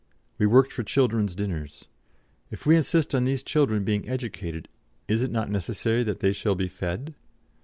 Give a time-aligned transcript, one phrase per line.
[0.39, 1.85] We worked for children's dinners.
[2.49, 4.67] "If we insist on these children being educated,
[5.07, 7.13] is it not necessary that they shall be fed?